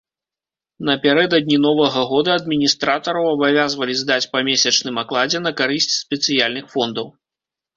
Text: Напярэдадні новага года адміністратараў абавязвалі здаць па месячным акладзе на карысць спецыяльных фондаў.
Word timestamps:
Напярэдадні 0.89 1.57
новага 1.65 2.01
года 2.13 2.29
адміністратараў 2.41 3.27
абавязвалі 3.35 3.93
здаць 4.01 4.25
па 4.35 4.43
месячным 4.51 4.95
акладзе 5.05 5.43
на 5.45 5.51
карысць 5.61 5.91
спецыяльных 6.03 6.65
фондаў. 6.75 7.07